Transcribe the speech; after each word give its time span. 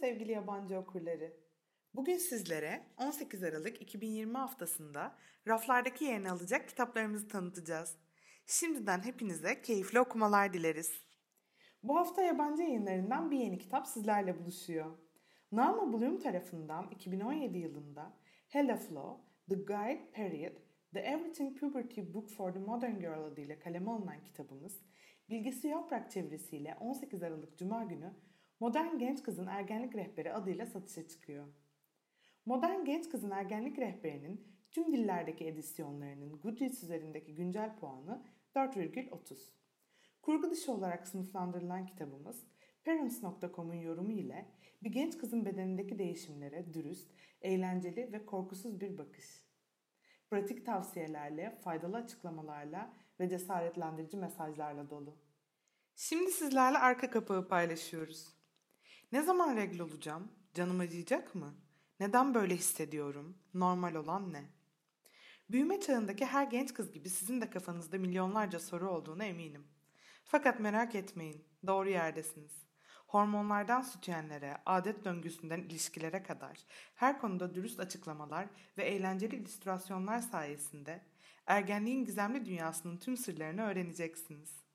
sevgili 0.00 0.32
yabancı 0.32 0.78
okurları. 0.78 1.32
Bugün 1.94 2.16
sizlere 2.16 2.82
18 2.96 3.42
Aralık 3.42 3.82
2020 3.82 4.38
haftasında 4.38 5.16
raflardaki 5.48 6.04
yerini 6.04 6.30
alacak 6.30 6.68
kitaplarımızı 6.68 7.28
tanıtacağız. 7.28 7.96
Şimdiden 8.46 9.04
hepinize 9.04 9.62
keyifli 9.62 10.00
okumalar 10.00 10.52
dileriz. 10.52 10.92
Bu 11.82 11.96
hafta 11.96 12.22
yabancı 12.22 12.62
yayınlarından 12.62 13.30
bir 13.30 13.38
yeni 13.38 13.58
kitap 13.58 13.86
sizlerle 13.86 14.38
buluşuyor. 14.38 14.98
Naama 15.52 15.92
Bloom 15.92 16.18
tarafından 16.18 16.90
2017 16.90 17.58
yılında 17.58 18.16
Hella 18.48 18.76
Flow, 18.76 19.24
The 19.48 19.54
Guide 19.54 20.10
Period, 20.12 20.56
The 20.92 21.00
Everything 21.00 21.60
Puberty 21.60 22.00
Book 22.14 22.30
for 22.30 22.52
the 22.52 22.58
Modern 22.58 22.98
Girl 22.98 23.24
adıyla 23.24 23.58
kaleme 23.58 23.90
alınan 23.90 24.22
kitabımız, 24.22 24.80
Bilgisi 25.30 25.68
Yaprak 25.68 26.10
çevirisiyle 26.10 26.76
18 26.80 27.22
Aralık 27.22 27.58
Cuma 27.58 27.84
günü 27.84 28.14
Modern 28.60 28.98
Genç 28.98 29.22
Kızın 29.22 29.46
Ergenlik 29.46 29.94
Rehberi 29.94 30.32
adıyla 30.32 30.66
satışa 30.66 31.08
çıkıyor. 31.08 31.46
Modern 32.46 32.84
Genç 32.84 33.08
Kızın 33.08 33.30
Ergenlik 33.30 33.78
Rehberi'nin 33.78 34.46
tüm 34.70 34.92
dillerdeki 34.92 35.46
edisyonlarının 35.46 36.40
Goodreads 36.40 36.82
üzerindeki 36.82 37.34
güncel 37.34 37.76
puanı 37.76 38.24
4,30. 38.54 39.38
Kurgu 40.22 40.50
dışı 40.50 40.72
olarak 40.72 41.08
sınıflandırılan 41.08 41.86
kitabımız, 41.86 42.44
Parents.com'un 42.84 43.74
yorumu 43.74 44.12
ile 44.12 44.48
bir 44.82 44.90
genç 44.90 45.18
kızın 45.18 45.44
bedenindeki 45.44 45.98
değişimlere 45.98 46.74
dürüst, 46.74 47.10
eğlenceli 47.42 48.12
ve 48.12 48.26
korkusuz 48.26 48.80
bir 48.80 48.98
bakış. 48.98 49.48
Pratik 50.30 50.66
tavsiyelerle, 50.66 51.58
faydalı 51.64 51.96
açıklamalarla 51.96 52.96
ve 53.20 53.28
cesaretlendirici 53.28 54.16
mesajlarla 54.16 54.90
dolu. 54.90 55.18
Şimdi 55.96 56.30
sizlerle 56.30 56.78
arka 56.78 57.10
kapağı 57.10 57.48
paylaşıyoruz. 57.48 58.37
Ne 59.12 59.22
zaman 59.22 59.56
regl 59.56 59.80
olacağım? 59.80 60.32
Canım 60.54 60.80
acıyacak 60.80 61.34
mı? 61.34 61.54
Neden 62.00 62.34
böyle 62.34 62.56
hissediyorum? 62.56 63.38
Normal 63.54 63.94
olan 63.94 64.32
ne? 64.32 64.44
Büyüme 65.50 65.80
çağındaki 65.80 66.26
her 66.26 66.44
genç 66.46 66.74
kız 66.74 66.92
gibi 66.92 67.08
sizin 67.08 67.40
de 67.40 67.50
kafanızda 67.50 67.98
milyonlarca 67.98 68.60
soru 68.60 68.90
olduğunu 68.90 69.24
eminim. 69.24 69.66
Fakat 70.24 70.60
merak 70.60 70.94
etmeyin, 70.94 71.44
doğru 71.66 71.90
yerdesiniz. 71.90 72.52
Hormonlardan 73.06 73.82
sütyenlere, 73.82 74.56
adet 74.66 75.04
döngüsünden 75.04 75.60
ilişkilere 75.60 76.22
kadar 76.22 76.58
her 76.94 77.20
konuda 77.20 77.54
dürüst 77.54 77.80
açıklamalar 77.80 78.46
ve 78.78 78.84
eğlenceli 78.84 79.36
illüstrasyonlar 79.36 80.20
sayesinde 80.20 81.02
ergenliğin 81.46 82.04
gizemli 82.04 82.44
dünyasının 82.44 82.96
tüm 82.96 83.16
sırlarını 83.16 83.62
öğreneceksiniz. 83.62 84.67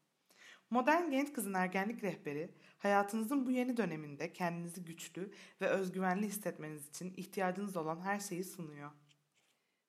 Modern 0.74 1.12
genç 1.12 1.34
kızın 1.34 1.54
ergenlik 1.54 2.04
rehberi, 2.04 2.50
hayatınızın 2.78 3.46
bu 3.46 3.52
yeni 3.52 3.78
döneminde 3.78 4.34
kendinizi 4.34 4.86
güçlü 4.86 5.32
ve 5.62 5.68
özgüvenli 5.68 6.28
hissetmeniz 6.28 6.90
için 6.90 7.14
ihtiyacınız 7.18 7.78
olan 7.78 8.00
her 8.00 8.20
şeyi 8.20 8.44
sunuyor. 8.44 8.92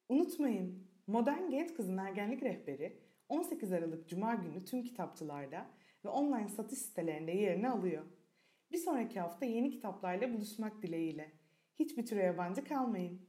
Unutmayın, 0.09 0.87
Modern 1.07 1.51
Genç 1.51 1.75
Kızın 1.75 1.97
Ergenlik 1.97 2.43
Rehberi 2.43 2.99
18 3.29 3.73
Aralık 3.73 4.09
Cuma 4.09 4.35
günü 4.35 4.65
tüm 4.65 4.83
kitapçılarda 4.83 5.67
ve 6.05 6.09
online 6.09 6.49
satış 6.49 6.79
sitelerinde 6.79 7.33
yerini 7.33 7.69
alıyor. 7.69 8.05
Bir 8.73 8.79
sonraki 8.79 9.21
hafta 9.21 9.47
yeni 9.47 9.71
kitaplarla 9.71 10.33
buluşmak 10.33 10.83
dileğiyle. 10.83 11.33
Hiçbir 11.79 12.07
türe 12.07 12.23
yabancı 12.23 12.65
kalmayın. 12.65 13.21